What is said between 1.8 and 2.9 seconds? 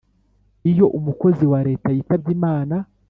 yitabye imana,